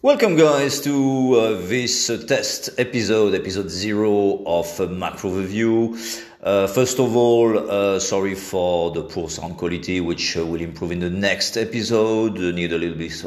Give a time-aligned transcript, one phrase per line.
[0.00, 5.98] Welcome, guys, to uh, this uh, test episode, episode zero of uh, Macro Review.
[6.40, 10.92] Uh, first of all, uh, sorry for the poor sound quality, which uh, will improve
[10.92, 12.38] in the next episode.
[12.38, 13.24] need a little bit,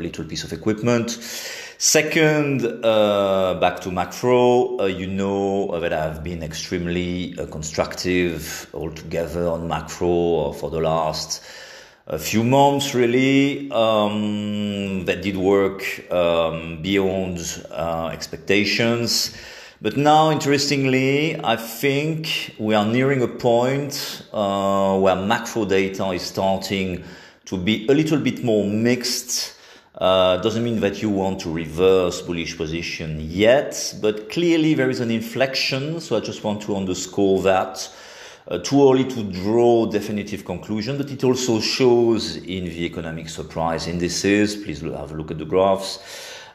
[0.00, 1.10] little piece of equipment.
[1.76, 2.62] Second,
[3.60, 4.86] back to macro.
[4.86, 11.42] you know that I've been extremely constructive altogether on macro for the last
[12.06, 19.34] a few months really um, that did work um, beyond uh, expectations.
[19.80, 26.22] But now, interestingly, I think we are nearing a point uh, where macro data is
[26.22, 27.04] starting
[27.46, 29.54] to be a little bit more mixed.
[29.94, 35.00] Uh, doesn't mean that you want to reverse bullish position yet, but clearly there is
[35.00, 36.00] an inflection.
[36.00, 37.88] So I just want to underscore that.
[38.46, 43.86] Uh, too early to draw definitive conclusion, but it also shows in the economic surprise
[43.86, 44.54] indices.
[44.54, 45.98] Please have a look at the graphs.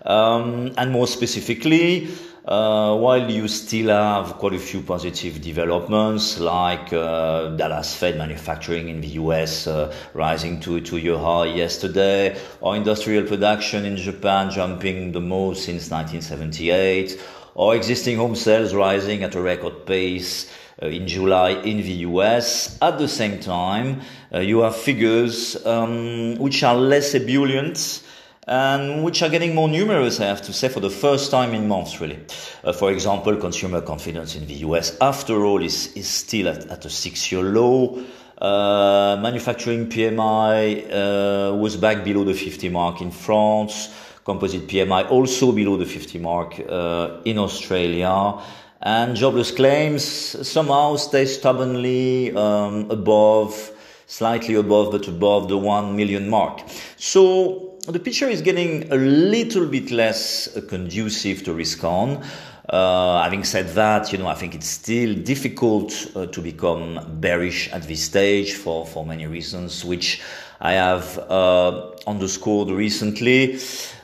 [0.05, 2.09] Um, and more specifically,
[2.45, 8.89] uh, while you still have quite a few positive developments, like uh, Dallas Fed manufacturing
[8.89, 14.51] in the US uh, rising to a two-year high yesterday, or industrial production in Japan
[14.51, 17.19] jumping the most since 1978,
[17.55, 22.77] or existing home sales rising at a record pace in July in the US.
[22.81, 24.01] At the same time,
[24.33, 28.03] uh, you have figures um, which are less ebullient
[28.47, 31.67] and which are getting more numerous, I have to say, for the first time in
[31.67, 32.19] months, really.
[32.63, 36.85] Uh, for example, consumer confidence in the US, after all, is, is still at, at
[36.85, 38.03] a six year low.
[38.39, 43.93] Uh, manufacturing PMI uh, was back below the 50 mark in France.
[44.23, 48.39] Composite PMI also below the 50 mark uh, in Australia
[48.81, 50.03] and jobless claims
[50.47, 53.71] somehow stay stubbornly um, above,
[54.07, 56.61] slightly above, but above the 1 million mark.
[56.95, 62.23] So the picture is getting a little bit less conducive to risk on.
[62.69, 67.67] Uh, having said that, you know, I think it's still difficult uh, to become bearish
[67.71, 70.21] at this stage for, for many reasons, which
[70.61, 73.59] I have uh, underscored recently.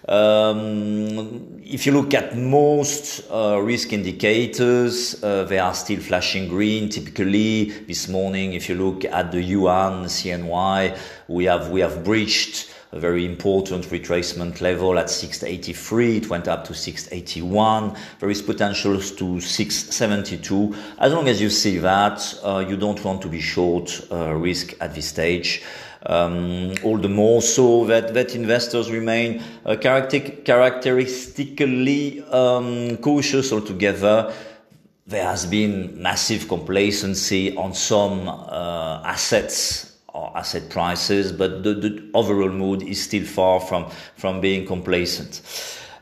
[0.07, 6.87] Um, if you look at most uh, risk indicators, uh, they are still flashing green.
[6.89, 12.71] Typically, this morning, if you look at the yuan CNY, we have we have breached
[12.93, 16.17] a very important retracement level at 683.
[16.17, 17.97] It went up to 681.
[18.19, 20.75] There is potential to 672.
[20.99, 24.75] As long as you see that, uh, you don't want to be short uh, risk
[24.79, 25.61] at this stage.
[26.07, 34.31] Um, all the more so that, that investors remain uh, characteristically um, cautious altogether.
[35.07, 42.09] There has been massive complacency on some uh, assets or asset prices, but the, the,
[42.13, 45.41] overall mood is still far from, from being complacent.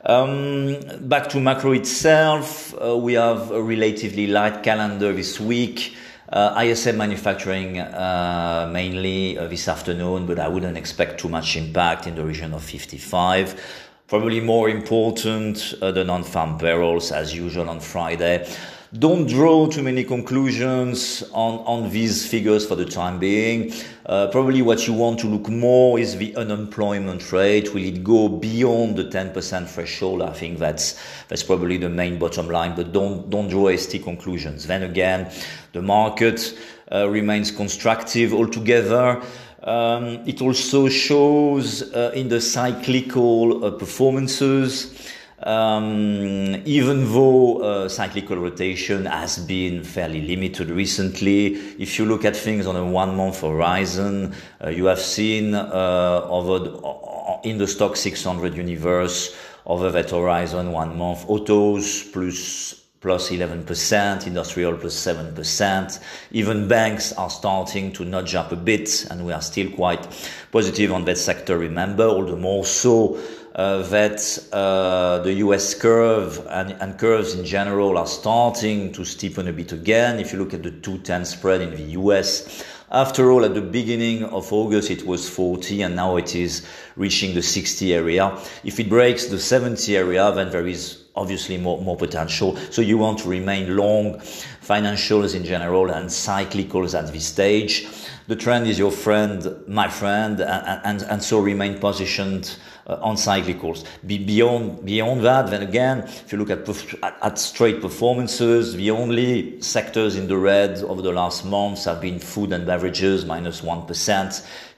[0.05, 5.95] Um, back to macro itself, uh, we have a relatively light calendar this week.
[6.33, 12.07] Uh, ISM manufacturing uh, mainly uh, this afternoon, but I wouldn't expect too much impact
[12.07, 13.61] in the region of 55.
[14.07, 18.51] Probably more important, uh, the non-farm payrolls as usual on Friday.
[18.99, 23.73] Don't draw too many conclusions on, on these figures for the time being.
[24.05, 27.73] Uh, probably what you want to look more is the unemployment rate.
[27.73, 30.21] Will it go beyond the 10% threshold?
[30.21, 34.67] I think that's, that's probably the main bottom line, but don't, don't draw hasty conclusions.
[34.67, 35.31] Then again,
[35.71, 36.55] the market
[36.91, 39.23] uh, remains constructive altogether.
[39.63, 45.09] Um, it also shows uh, in the cyclical uh, performances
[45.45, 52.35] um, even though uh, cyclical rotation has been fairly limited recently, if you look at
[52.35, 54.33] things on a one month horizon,
[54.63, 60.71] uh, you have seen uh, over the, in the Stoxx 600 universe over that horizon
[60.71, 65.99] one month autos plus plus 11%, industrial plus 7%.
[66.31, 70.07] Even banks are starting to nudge up a bit, and we are still quite
[70.53, 73.19] positive on that sector, remember, all the more so
[73.55, 79.47] uh, that uh, the US curve and, and, curves in general are starting to steepen
[79.47, 80.19] a bit again.
[80.19, 82.63] If you look at the 210 spread in the US,
[82.93, 86.63] after all, at the beginning of August, it was 40 and now it is
[86.95, 88.37] reaching the 60 area.
[88.63, 92.55] If it breaks the 70 area, then there is obviously more, more potential.
[92.71, 94.19] So you want to remain long
[94.63, 97.87] financials in general and cyclicals at this stage.
[98.27, 102.57] The trend is your friend, my friend, and, and, and so remain positioned
[102.87, 103.85] uh, on cyclicals.
[104.05, 106.67] Be beyond, beyond that, then again, if you look at,
[107.03, 112.01] at, at straight performances, the only sectors in the red over the last months have
[112.01, 113.87] been food and beverages, minus 1,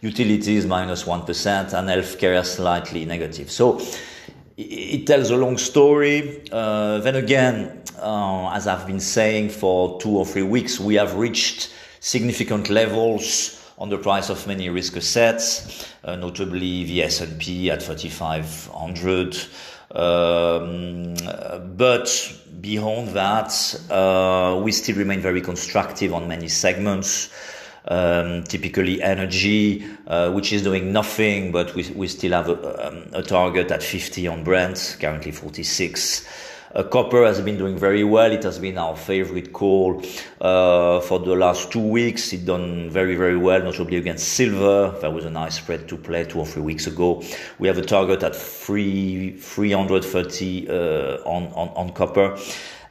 [0.02, 3.50] utilities, minus 1, and healthcare slightly negative.
[3.52, 3.82] So,
[4.58, 6.44] it tells a long story.
[6.52, 11.16] Uh, then again, uh, as I've been saying for two or three weeks, we have
[11.16, 17.84] reached significant levels on the price of many risk assets, uh, notably the S&P at
[17.84, 19.36] 3,500.
[19.92, 21.16] Um,
[21.76, 27.30] but beyond that, uh, we still remain very constructive on many segments
[27.88, 33.06] um, typically energy, uh, which is doing nothing, but we, we still have a, um,
[33.14, 36.28] a target at 50 on Brent, currently 46.
[36.76, 38.30] Uh, copper has been doing very well.
[38.30, 40.04] It has been our favorite call
[40.42, 42.34] uh, for the last two weeks.
[42.34, 44.94] It done very very well, notably against silver.
[45.00, 47.24] That was a nice spread to play two or three weeks ago.
[47.60, 50.74] We have a target at three 330 uh,
[51.24, 52.38] on, on on copper.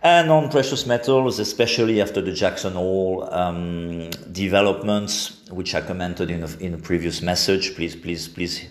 [0.03, 6.43] And on precious metals, especially after the Jackson Hole um, developments, which I commented in
[6.43, 8.69] a, in a previous message, please, please, please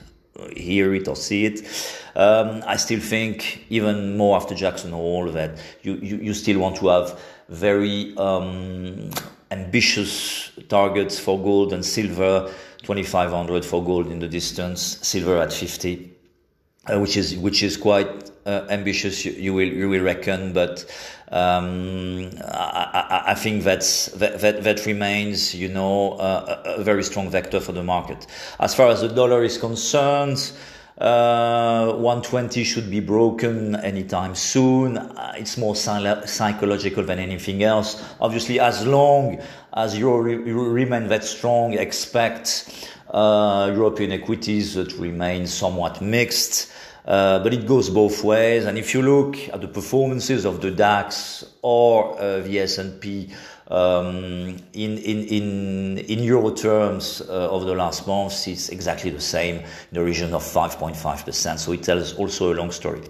[0.55, 1.61] hear it or see it.
[2.15, 6.77] Um, I still think, even more after Jackson Hole, that you, you, you still want
[6.77, 7.19] to have
[7.49, 9.09] very um,
[9.51, 12.51] ambitious targets for gold and silver
[12.83, 16.13] 2500 for gold in the distance, silver at 50
[16.91, 19.23] uh, which is which is quite uh, ambitious.
[19.25, 20.85] You, you, will you will reckon, but
[21.33, 27.27] um, I, I, think that's that, that, that remains, you know, uh, a very strong
[27.31, 28.27] vector for the market.
[28.59, 30.51] As far as the dollar is concerned.
[30.95, 34.95] Uh, 120 should be broken anytime soon.
[34.99, 38.01] Uh, it's more psychological than anything else.
[38.21, 39.41] Obviously, as long
[39.73, 46.71] as euro re- remain that strong, expect uh, European equities to remain somewhat mixed.
[47.05, 48.65] Uh, but it goes both ways.
[48.65, 53.29] And if you look at the performances of the DAX or uh, the S&P
[53.67, 59.21] um, in, in, in, in euro terms uh, over the last months, it's exactly the
[59.21, 61.59] same in the region of 5.5%.
[61.59, 63.01] So it tells also a long story.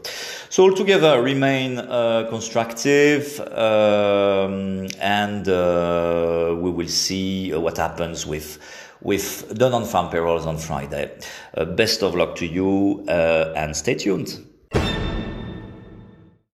[0.50, 8.60] So altogether, remain uh, constructive, um, and uh, we will see what happens with
[9.04, 11.12] with the non-farm payrolls on Friday.
[11.56, 14.44] Uh, best of luck to you uh, and stay tuned.